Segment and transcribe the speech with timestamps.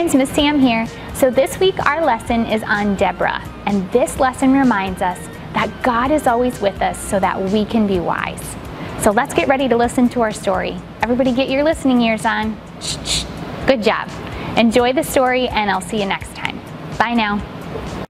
[0.00, 0.86] friends, Miss Sam here.
[1.12, 5.18] So this week our lesson is on Deborah, and this lesson reminds us
[5.52, 8.56] that God is always with us so that we can be wise.
[9.02, 10.78] So let's get ready to listen to our story.
[11.02, 12.58] Everybody get your listening ears on.
[12.80, 13.24] Shh, shh.
[13.66, 14.08] Good job.
[14.56, 16.58] Enjoy the story and I'll see you next time.
[16.98, 18.06] Bye now.